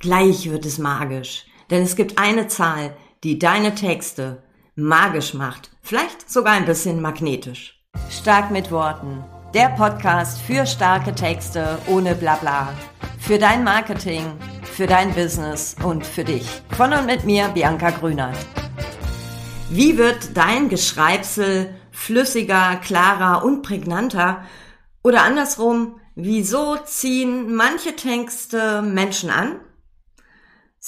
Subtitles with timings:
[0.00, 4.44] Gleich wird es magisch, denn es gibt eine Zahl, die deine Texte
[4.76, 7.82] magisch macht, vielleicht sogar ein bisschen magnetisch.
[8.08, 9.24] Stark mit Worten.
[9.54, 12.72] Der Podcast für starke Texte ohne Blabla.
[13.18, 14.22] Für dein Marketing,
[14.62, 16.46] für dein Business und für dich.
[16.76, 18.36] Von und mit mir, Bianca Grünert.
[19.68, 24.44] Wie wird dein Geschreibsel flüssiger, klarer und prägnanter?
[25.02, 29.56] Oder andersrum, wieso ziehen manche Texte Menschen an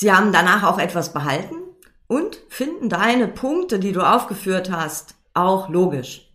[0.01, 1.57] Sie haben danach auch etwas behalten
[2.07, 6.35] und finden deine Punkte, die du aufgeführt hast, auch logisch.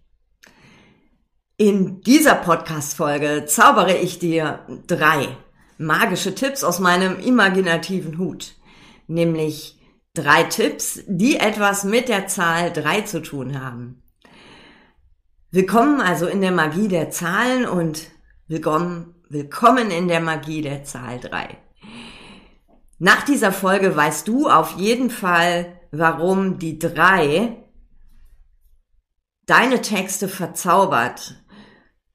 [1.58, 5.36] In dieser Podcast-Folge zaubere ich dir drei
[5.80, 8.54] magische Tipps aus meinem imaginativen Hut.
[9.08, 9.82] Nämlich
[10.14, 14.04] drei Tipps, die etwas mit der Zahl drei zu tun haben.
[15.50, 18.12] Willkommen also in der Magie der Zahlen und
[18.48, 21.65] willkommen, willkommen in der Magie der Zahl drei.
[22.98, 27.58] Nach dieser Folge weißt du auf jeden Fall, warum die drei
[29.46, 31.36] deine Texte verzaubert,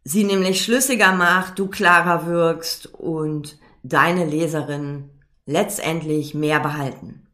[0.05, 5.11] sie nämlich schlüssiger macht, du klarer wirkst und deine Leserinnen
[5.47, 7.27] letztendlich mehr behalten.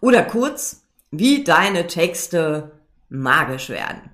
[0.00, 4.10] Oder kurz, wie deine Texte magisch werden.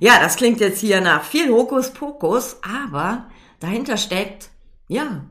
[0.00, 3.28] Ja, das klingt jetzt hier nach viel Hokuspokus, aber
[3.60, 4.50] dahinter steckt,
[4.86, 5.26] ja,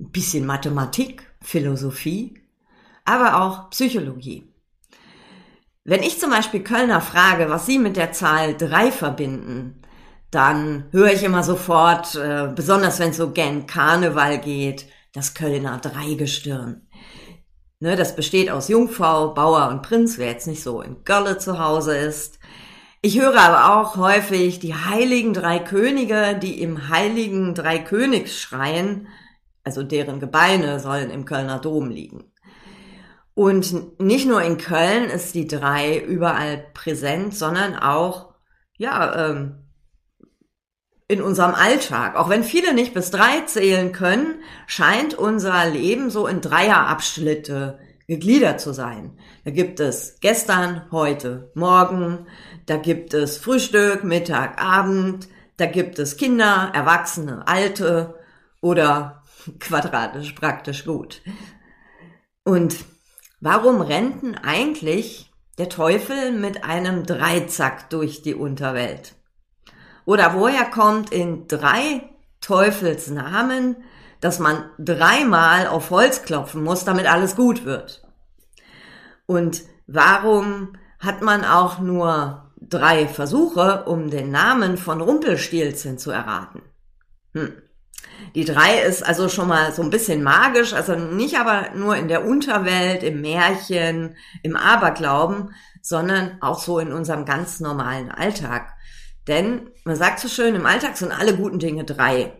[0.00, 2.40] ein bisschen Mathematik, Philosophie,
[3.04, 4.52] aber auch Psychologie.
[5.84, 9.82] Wenn ich zum Beispiel Kölner frage, was sie mit der Zahl drei verbinden,
[10.30, 15.78] dann höre ich immer sofort, äh, besonders wenn es so gern Karneval geht, das Kölner
[15.78, 16.86] Dreigestirn.
[17.80, 21.58] Ne, das besteht aus Jungfrau, Bauer und Prinz, wer jetzt nicht so in Gölle zu
[21.58, 22.38] Hause ist.
[23.02, 29.08] Ich höre aber auch häufig die heiligen drei Könige, die im heiligen drei Königs schreien,
[29.64, 32.32] also deren Gebeine sollen im Kölner Dom liegen.
[33.34, 38.34] Und nicht nur in Köln ist die drei überall präsent, sondern auch,
[38.76, 39.62] ja, ähm,
[41.08, 42.16] in unserem Alltag.
[42.16, 48.60] Auch wenn viele nicht bis drei zählen können, scheint unser Leben so in Dreierabschnitte gegliedert
[48.60, 49.18] zu sein.
[49.44, 52.26] Da gibt es gestern, heute, morgen,
[52.66, 58.14] da gibt es Frühstück, Mittag, Abend, da gibt es Kinder, Erwachsene, Alte
[58.60, 59.21] oder
[59.58, 61.22] quadratisch praktisch gut.
[62.44, 62.76] Und
[63.40, 69.14] warum rennt denn eigentlich der Teufel mit einem Dreizack durch die Unterwelt?
[70.04, 72.08] Oder woher kommt in drei
[72.40, 73.76] Teufelsnamen,
[74.20, 78.02] dass man dreimal auf Holz klopfen muss, damit alles gut wird?
[79.26, 86.62] Und warum hat man auch nur drei Versuche, um den Namen von Rumpelstilzchen zu erraten?
[87.34, 87.52] Hm.
[88.34, 92.08] Die drei ist also schon mal so ein bisschen magisch, also nicht aber nur in
[92.08, 98.72] der Unterwelt, im Märchen, im Aberglauben, sondern auch so in unserem ganz normalen Alltag.
[99.28, 102.32] Denn man sagt so schön, im Alltag sind alle guten Dinge drei.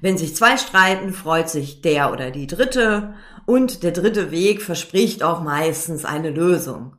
[0.00, 3.14] Wenn sich zwei streiten, freut sich der oder die dritte
[3.46, 6.96] und der dritte Weg verspricht auch meistens eine Lösung.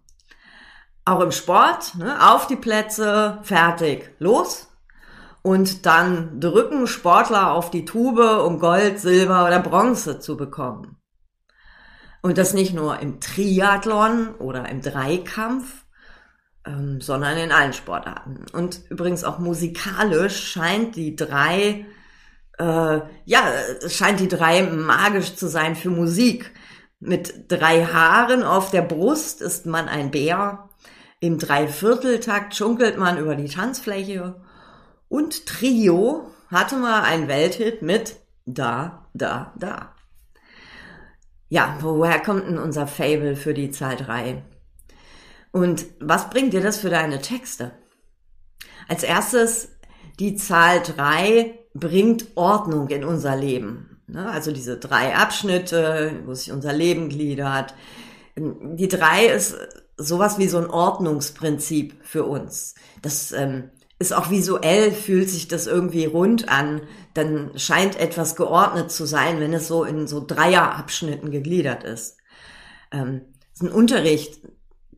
[1.05, 4.68] Auch im Sport, ne, auf die Plätze, fertig, los,
[5.41, 10.97] und dann drücken Sportler auf die Tube, um Gold, Silber oder Bronze zu bekommen.
[12.21, 15.85] Und das nicht nur im Triathlon oder im Dreikampf,
[16.65, 18.45] ähm, sondern in allen Sportarten.
[18.51, 21.85] Und übrigens auch musikalisch scheint die drei,
[22.57, 23.43] äh, ja,
[23.87, 26.51] scheint die drei magisch zu sein für Musik.
[26.99, 30.67] Mit drei Haaren auf der Brust ist man ein Bär.
[31.21, 34.35] Im Dreivierteltakt schunkelt man über die Tanzfläche
[35.09, 38.15] und Trio hatte mal einen Welthit mit
[38.45, 39.95] Da, Da, Da.
[41.49, 44.43] Ja, woher kommt denn unser Fable für die Zahl 3?
[45.51, 47.71] Und was bringt dir das für deine Texte?
[48.87, 49.69] Als erstes,
[50.19, 54.01] die Zahl 3 bringt Ordnung in unser Leben.
[54.07, 54.29] Ne?
[54.29, 57.73] Also diese drei Abschnitte, wo sich unser Leben gliedert.
[58.35, 59.55] Die 3 ist
[59.97, 62.75] sowas wie so ein Ordnungsprinzip für uns.
[63.01, 66.81] Das ähm, ist auch visuell, fühlt sich das irgendwie rund an,
[67.13, 72.17] dann scheint etwas geordnet zu sein, wenn es so in so Dreierabschnitten gegliedert ist.
[72.91, 73.21] Ähm,
[73.61, 74.39] ein Unterricht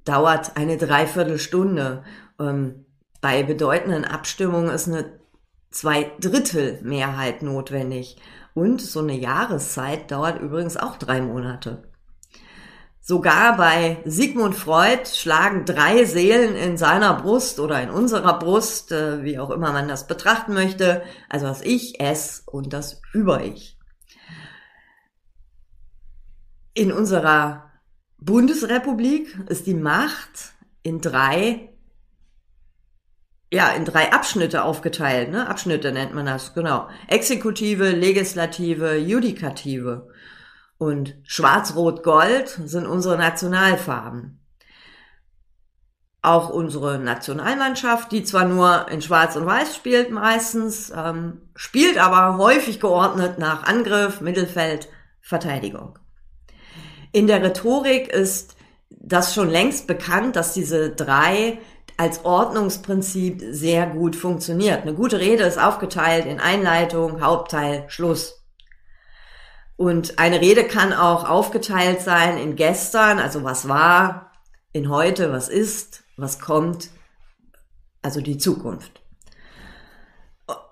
[0.06, 2.04] dauert eine Dreiviertelstunde.
[2.40, 2.86] Ähm,
[3.22, 5.20] bei bedeutenden Abstimmungen ist eine
[5.72, 8.18] Zweidrittelmehrheit notwendig.
[8.54, 11.91] Und so eine Jahreszeit dauert übrigens auch drei Monate.
[13.02, 19.24] Sogar bei Sigmund Freud schlagen drei Seelen in seiner Brust oder in unserer Brust, äh,
[19.24, 23.78] wie auch immer man das betrachten möchte, also das Ich, Es und das Über-Ich.
[26.74, 27.72] in unserer
[28.18, 30.54] Bundesrepublik ist die Macht
[30.84, 31.68] in drei
[33.54, 35.50] ja, in drei Abschnitte aufgeteilt, ne?
[35.50, 36.88] Abschnitte nennt man das, genau.
[37.10, 40.08] Exekutive, Legislative, Judikative.
[40.82, 44.44] Und Schwarz-Rot-Gold sind unsere Nationalfarben.
[46.24, 52.40] Auch unsere Nationalmannschaft, die zwar nur in Schwarz und Weiß spielt meistens, ähm, spielt aber
[52.40, 54.90] häufig geordnet nach Angriff, Mittelfeld,
[55.20, 56.00] Verteidigung.
[57.12, 58.56] In der Rhetorik ist
[58.90, 61.60] das schon längst bekannt, dass diese drei
[61.96, 64.82] als Ordnungsprinzip sehr gut funktioniert.
[64.82, 68.41] Eine gute Rede ist aufgeteilt in Einleitung, Hauptteil, Schluss.
[69.82, 74.32] Und eine Rede kann auch aufgeteilt sein in gestern, also was war,
[74.74, 76.92] in heute, was ist, was kommt,
[78.04, 79.02] also die Zukunft.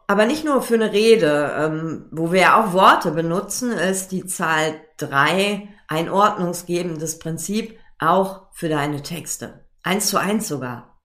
[0.06, 4.80] Aber nicht nur für eine Rede, ähm, wo wir auch Worte benutzen, ist die Zahl
[4.98, 9.66] drei ein ordnungsgebendes Prinzip auch für deine Texte.
[9.82, 11.00] Eins zu eins sogar.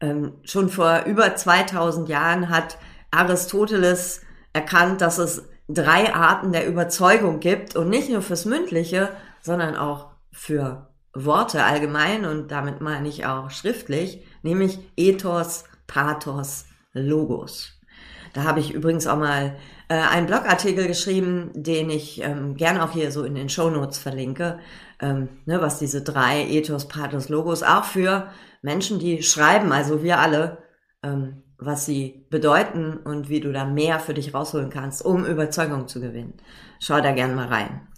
[0.00, 2.78] Ähm, schon vor über 2000 Jahren hat
[3.10, 4.22] Aristoteles
[4.54, 9.10] erkannt, dass es drei Arten der Überzeugung gibt und nicht nur fürs Mündliche,
[9.40, 17.72] sondern auch für Worte allgemein und damit meine ich auch schriftlich, nämlich Ethos, Pathos, Logos.
[18.34, 19.56] Da habe ich übrigens auch mal
[19.88, 23.98] äh, einen Blogartikel geschrieben, den ich ähm, gerne auch hier so in den Show Notes
[23.98, 24.58] verlinke,
[25.00, 28.28] ähm, ne, was diese drei Ethos, Pathos, Logos auch für
[28.60, 30.58] Menschen, die schreiben, also wir alle,
[31.02, 35.88] ähm, was sie bedeuten und wie du da mehr für dich rausholen kannst, um Überzeugung
[35.88, 36.34] zu gewinnen.
[36.80, 37.88] Schau da gern mal rein.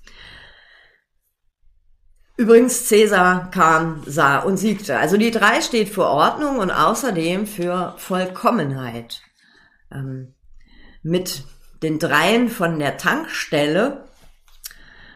[2.36, 4.96] Übrigens, Cäsar kam, sah und siegte.
[4.96, 9.22] Also die drei steht für Ordnung und außerdem für Vollkommenheit.
[9.92, 10.34] Ähm,
[11.02, 11.42] mit
[11.82, 14.04] den dreien von der Tankstelle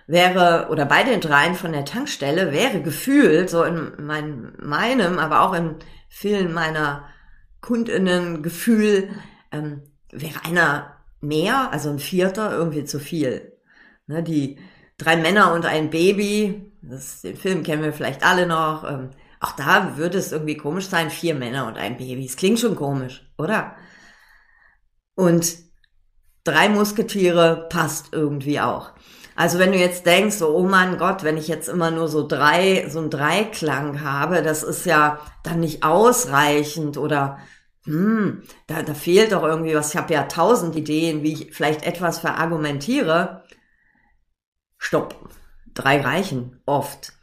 [0.09, 5.43] wäre, oder bei den dreien von der Tankstelle wäre gefühlt, so in mein, meinem, aber
[5.43, 5.77] auch in
[6.09, 7.05] vielen meiner
[7.63, 9.09] KundInnen Gefühl,
[9.51, 13.57] ähm, wäre einer mehr, also ein Vierter, irgendwie zu viel.
[14.07, 14.59] Ne, die
[14.99, 19.11] drei Männer und ein Baby, das, den Film kennen wir vielleicht alle noch, ähm,
[19.41, 22.27] auch da würde es irgendwie komisch sein, vier Männer und ein Baby.
[22.27, 23.75] Es klingt schon komisch, oder?
[25.15, 25.57] Und
[26.45, 28.93] drei Musketiere passt irgendwie auch.
[29.35, 32.27] Also wenn du jetzt denkst, so, oh mein Gott, wenn ich jetzt immer nur so
[32.27, 37.39] drei, so ein Dreiklang habe, das ist ja dann nicht ausreichend oder
[37.85, 39.91] hm, da, da fehlt doch irgendwie was.
[39.91, 43.45] Ich habe ja tausend Ideen, wie ich vielleicht etwas verargumentiere.
[44.79, 45.31] Stopp.
[45.75, 47.15] Drei reichen oft.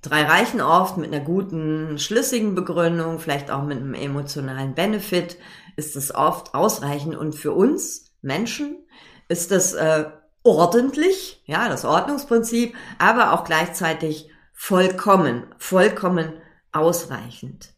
[0.00, 5.36] Drei reichen oft mit einer guten, schlüssigen Begründung, vielleicht auch mit einem emotionalen Benefit,
[5.74, 7.16] ist es oft ausreichend.
[7.16, 8.86] Und für uns Menschen
[9.28, 10.04] ist das äh,
[10.46, 16.32] ordentlich, ja, das Ordnungsprinzip, aber auch gleichzeitig vollkommen, vollkommen
[16.72, 17.74] ausreichend.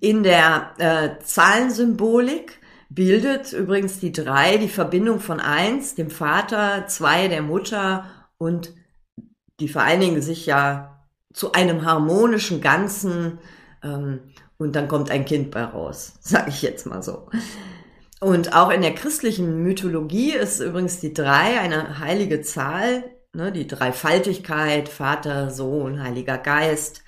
[0.00, 7.28] In der äh, Zahlensymbolik bildet übrigens die drei die Verbindung von eins, dem Vater, zwei,
[7.28, 8.06] der Mutter
[8.38, 8.72] und
[9.60, 13.38] die vereinigen sich ja zu einem harmonischen Ganzen
[13.82, 14.20] ähm,
[14.56, 17.28] und dann kommt ein Kind bei raus, sage ich jetzt mal so.
[18.20, 23.66] Und auch in der christlichen Mythologie ist übrigens die drei eine heilige Zahl, ne, die
[23.66, 27.02] Dreifaltigkeit, Vater, Sohn, Heiliger Geist,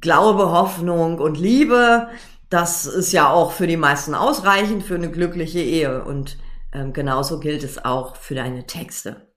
[0.00, 2.08] Glaube, Hoffnung und Liebe.
[2.48, 6.04] Das ist ja auch für die meisten ausreichend für eine glückliche Ehe.
[6.04, 6.38] Und
[6.72, 9.28] ähm, genauso gilt es auch für deine Texte.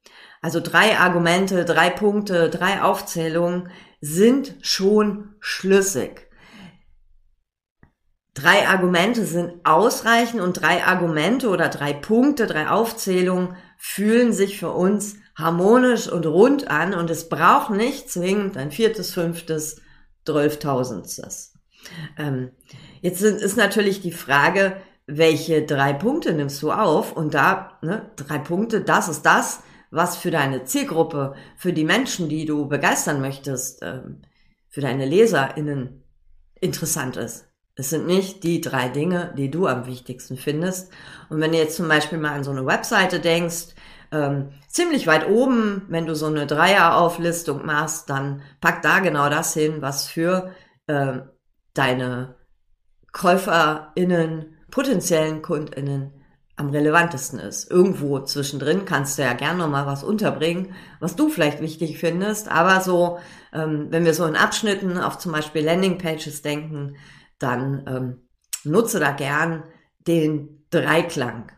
[0.42, 3.70] Also drei Argumente, drei Punkte, drei Aufzählungen
[4.02, 6.28] sind schon schlüssig.
[8.34, 14.72] Drei Argumente sind ausreichend und drei Argumente oder drei Punkte, drei Aufzählungen fühlen sich für
[14.72, 19.82] uns harmonisch und rund an und es braucht nicht zwingend ein viertes, fünftes,
[20.26, 21.54] zwölftausendstes.
[22.18, 22.52] Ähm,
[23.02, 27.14] jetzt ist natürlich die Frage, welche drei Punkte nimmst du auf?
[27.14, 29.62] Und da, ne, drei Punkte, das ist das,
[29.92, 34.24] was für deine Zielgruppe, für die Menschen, die du begeistern möchtest, ähm,
[34.70, 36.04] für deine LeserInnen
[36.60, 37.53] interessant ist.
[37.76, 40.92] Es sind nicht die drei Dinge, die du am wichtigsten findest.
[41.30, 43.74] Und wenn du jetzt zum Beispiel mal an so eine Webseite denkst,
[44.12, 49.56] ähm, ziemlich weit oben, wenn du so eine Dreierauflistung machst, dann pack da genau das
[49.56, 50.52] hin, was für
[50.86, 51.20] äh,
[51.74, 52.36] deine
[53.12, 56.14] KäuferInnen, potenziellen KundInnen
[56.56, 57.72] am relevantesten ist.
[57.72, 62.50] Irgendwo zwischendrin kannst du ja gerne noch mal was unterbringen, was du vielleicht wichtig findest.
[62.50, 63.18] Aber so,
[63.52, 66.98] ähm, wenn wir so in Abschnitten auf zum Beispiel Landingpages denken,
[67.44, 68.30] dann ähm,
[68.64, 69.64] nutze da gern
[70.08, 71.52] den Dreiklang.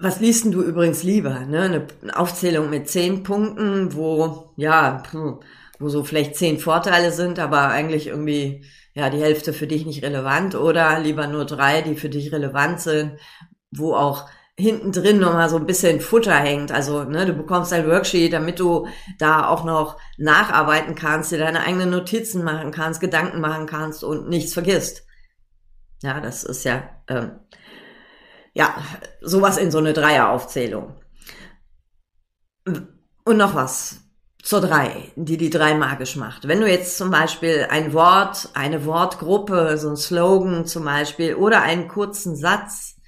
[0.00, 1.40] was liest du übrigens lieber?
[1.40, 1.86] Ne?
[2.02, 5.02] Eine Aufzählung mit zehn Punkten, wo, ja,
[5.78, 8.64] wo so vielleicht zehn Vorteile sind, aber eigentlich irgendwie,
[8.94, 12.80] ja, die Hälfte für dich nicht relevant oder lieber nur drei, die für dich relevant
[12.80, 13.18] sind,
[13.70, 14.28] wo auch
[14.60, 16.70] hinten drin nochmal so ein bisschen Futter hängt.
[16.72, 18.86] Also, ne, du bekommst ein Worksheet, damit du
[19.18, 24.28] da auch noch nacharbeiten kannst, dir deine eigenen Notizen machen kannst, Gedanken machen kannst und
[24.28, 25.04] nichts vergisst.
[26.02, 27.40] Ja, das ist ja, ähm,
[28.54, 28.74] ja,
[29.20, 30.94] sowas in so eine Dreieraufzählung.
[32.64, 34.00] Und noch was
[34.42, 36.48] zur drei, die die drei magisch macht.
[36.48, 41.62] Wenn du jetzt zum Beispiel ein Wort, eine Wortgruppe, so ein Slogan zum Beispiel oder
[41.62, 42.99] einen kurzen Satz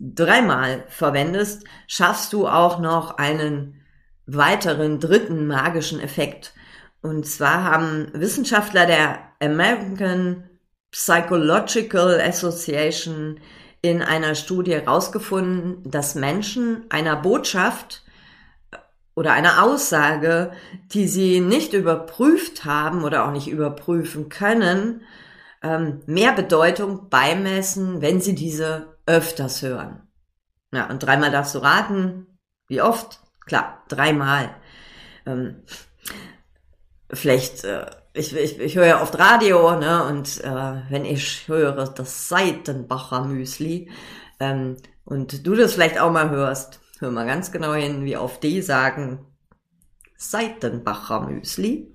[0.00, 3.80] dreimal verwendest, schaffst du auch noch einen
[4.26, 6.54] weiteren dritten magischen Effekt.
[7.02, 10.48] Und zwar haben Wissenschaftler der American
[10.90, 13.40] Psychological Association
[13.82, 18.02] in einer Studie herausgefunden, dass Menschen einer Botschaft
[19.14, 20.52] oder einer Aussage,
[20.92, 25.02] die sie nicht überprüft haben oder auch nicht überprüfen können,
[25.62, 30.08] ähm, mehr Bedeutung beimessen, wenn sie diese öfters hören.
[30.72, 32.38] Ja, und dreimal darfst du raten.
[32.66, 33.20] Wie oft?
[33.46, 34.54] Klar, dreimal.
[35.26, 35.62] Ähm,
[37.10, 40.04] vielleicht äh, ich, ich, ich höre ja oft Radio, ne?
[40.04, 43.90] Und äh, wenn ich höre das Seitenbacher Müsli
[44.38, 48.38] ähm, und du das vielleicht auch mal hörst, hör mal ganz genau hin, wie auf
[48.38, 49.26] die sagen
[50.16, 51.92] Seitenbacher Müsli.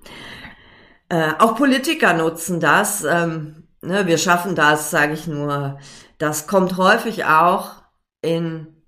[1.08, 3.02] Äh, auch Politiker nutzen das.
[3.02, 5.78] Ähm, ne, wir schaffen das, sage ich nur.
[6.20, 7.82] Das kommt häufig auch
[8.20, 8.84] in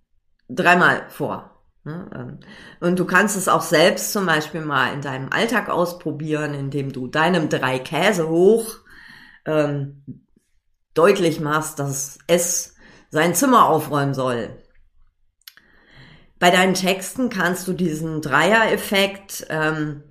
[0.51, 1.65] dreimal vor.
[1.83, 2.41] Ne, ähm,
[2.79, 7.09] und du kannst es auch selbst zum Beispiel mal in deinem Alltag ausprobieren, indem du
[7.09, 8.77] deinem drei Käse hoch
[9.47, 10.27] ähm,
[10.93, 12.77] deutlich machst, dass es
[13.11, 14.63] sein Zimmer aufräumen soll.
[16.39, 20.03] Bei deinen Texten kannst du diesen Dreier-Effekt ähm,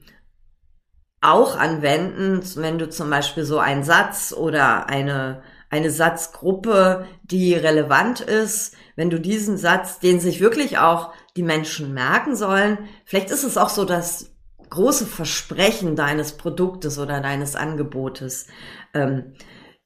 [1.22, 8.20] auch anwenden, wenn du zum Beispiel so einen Satz oder eine, eine Satzgruppe, die relevant
[8.20, 12.78] ist, wenn du diesen Satz, den sich wirklich auch die Menschen merken sollen.
[13.06, 14.32] Vielleicht ist es auch so das
[14.70, 18.48] große Versprechen deines Produktes oder deines Angebotes.
[18.94, 19.34] Ähm,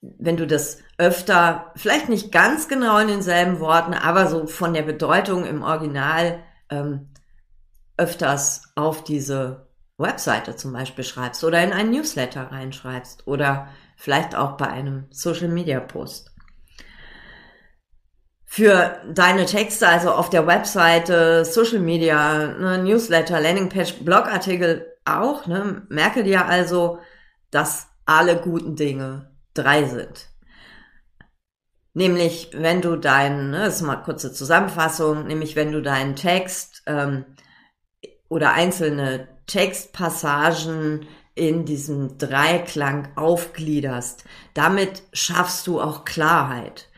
[0.02, 4.84] wenn du das öfter, vielleicht nicht ganz genau in denselben Worten, aber so von der
[4.84, 6.40] Bedeutung im Original
[6.70, 7.10] ähm,
[7.98, 13.70] öfters auf diese Webseite zum Beispiel schreibst oder in einen Newsletter reinschreibst oder
[14.06, 16.32] vielleicht auch bei einem Social Media Post
[18.46, 25.48] für deine Texte, also auf der Webseite, Social Media, ne, Newsletter, Landingpage, Blogartikel auch.
[25.48, 25.82] Ne?
[25.90, 27.00] Merke dir also,
[27.50, 30.30] dass alle guten Dinge drei sind.
[31.96, 36.84] Nämlich, wenn du deinen, ne, das ist mal kurze Zusammenfassung, nämlich wenn du deinen Text
[36.86, 37.26] ähm,
[38.30, 44.24] oder einzelne Textpassagen in diesem Dreiklang aufgliederst,
[44.54, 46.90] damit schaffst du auch Klarheit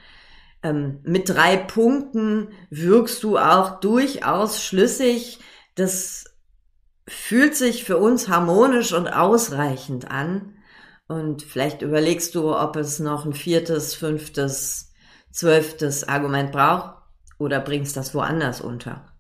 [0.63, 5.39] ähm, mit drei Punkten wirkst du auch durchaus schlüssig.
[5.75, 6.25] Das
[7.07, 10.55] fühlt sich für uns harmonisch und ausreichend an.
[11.07, 14.91] Und vielleicht überlegst du, ob es noch ein viertes, fünftes,
[15.31, 16.95] zwölftes Argument braucht
[17.37, 19.13] oder bringst das woanders unter.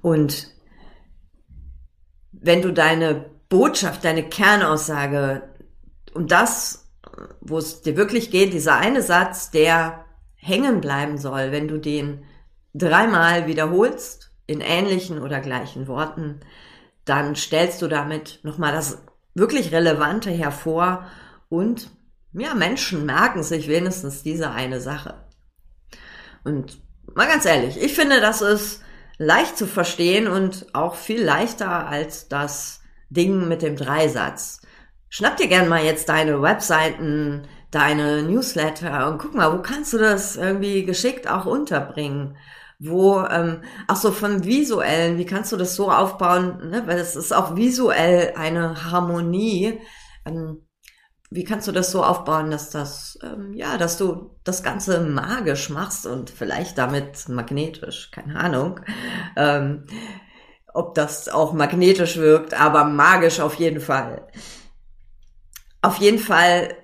[0.00, 0.48] Und
[2.32, 5.42] wenn du deine Botschaft, deine Kernaussage
[6.14, 6.88] um das,
[7.40, 12.24] wo es dir wirklich geht, dieser eine Satz, der hängen bleiben soll, wenn du den
[12.72, 16.40] dreimal wiederholst in ähnlichen oder gleichen Worten,
[17.04, 19.02] dann stellst du damit nochmal das
[19.34, 21.06] wirklich Relevante hervor
[21.48, 21.90] und
[22.32, 25.14] ja, Menschen merken sich wenigstens diese eine Sache.
[26.44, 26.80] Und
[27.14, 28.82] mal ganz ehrlich, ich finde, das ist
[29.18, 32.79] leicht zu verstehen und auch viel leichter als das
[33.10, 34.62] Ding mit dem Dreisatz.
[35.08, 39.98] Schnapp dir gern mal jetzt deine Webseiten, deine Newsletter und guck mal, wo kannst du
[39.98, 42.36] das irgendwie geschickt auch unterbringen?
[42.78, 46.82] Wo, ähm, ach so, vom Visuellen, wie kannst du das so aufbauen, ne?
[46.86, 49.80] weil es ist auch visuell eine Harmonie.
[50.24, 50.62] Ähm,
[51.30, 55.70] wie kannst du das so aufbauen, dass das, ähm, ja, dass du das Ganze magisch
[55.70, 58.80] machst und vielleicht damit magnetisch, keine Ahnung,
[59.36, 59.86] ähm,
[60.74, 64.26] ob das auch magnetisch wirkt, aber magisch auf jeden Fall.
[65.82, 66.74] Auf jeden Fall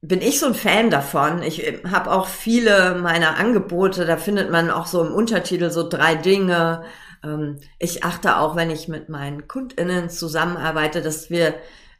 [0.00, 1.42] bin ich so ein Fan davon.
[1.42, 5.88] Ich äh, habe auch viele meiner Angebote, da findet man auch so im Untertitel so
[5.88, 6.84] drei Dinge.
[7.24, 11.54] Ähm, ich achte auch, wenn ich mit meinen KundInnen zusammenarbeite, dass wir,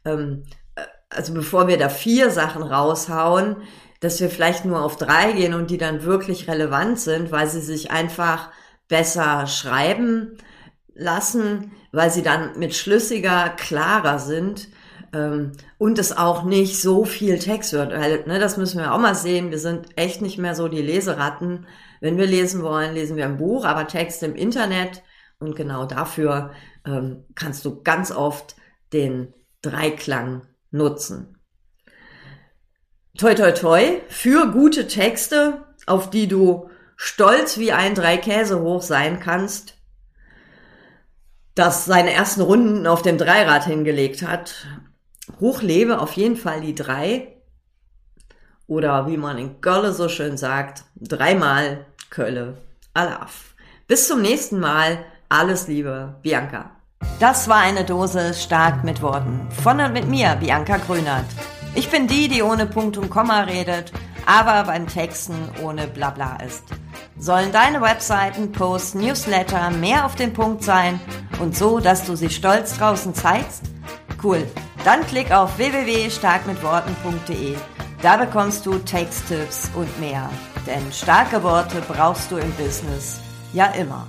[0.05, 0.43] ähm,
[0.75, 3.57] äh, also bevor wir da vier Sachen raushauen,
[3.99, 7.59] dass wir vielleicht nur auf drei gehen und die dann wirklich relevant sind, weil sie
[7.61, 8.49] sich einfach
[8.89, 10.37] besser schreiben
[10.93, 14.67] lassen, weil sie dann mit schlüssiger, klarer sind
[15.13, 17.93] ähm, und es auch nicht so viel Text wird.
[17.93, 19.51] Weil, ne, das müssen wir auch mal sehen.
[19.51, 21.65] Wir sind echt nicht mehr so die Leseratten.
[22.01, 25.03] Wenn wir lesen wollen, lesen wir ein Buch, aber Text im Internet.
[25.39, 26.51] Und genau dafür
[26.85, 28.55] ähm, kannst du ganz oft
[28.91, 31.37] den Dreiklang nutzen.
[33.17, 36.69] Toi, toi, toi, für gute Texte, auf die du
[37.01, 39.75] stolz wie ein Drei Käse hoch sein kannst,
[41.55, 44.67] das seine ersten Runden auf dem Dreirad hingelegt hat.
[45.39, 47.37] Hochlebe auf jeden Fall die drei.
[48.67, 52.57] Oder wie man in Gölle so schön sagt, dreimal Kölle
[52.93, 53.55] Alaf.
[53.87, 55.05] Bis zum nächsten Mal.
[55.29, 56.71] Alles Liebe, Bianca.
[57.19, 59.47] Das war eine Dose stark mit Worten.
[59.63, 61.25] Von und mit mir, Bianca Grünert.
[61.75, 63.93] Ich bin die, die ohne Punkt und Komma redet,
[64.25, 66.63] aber beim Texten ohne Blabla ist.
[67.19, 71.01] Sollen deine Webseiten, Posts, Newsletter mehr auf den Punkt sein
[71.41, 73.63] und so, dass du sie stolz draußen zeigst?
[74.23, 74.47] Cool.
[74.85, 77.57] Dann klick auf www.starkmitworten.de.
[78.01, 80.29] Da bekommst du Texttipps und mehr.
[80.65, 83.19] Denn starke Worte brauchst du im Business
[83.51, 84.07] ja immer.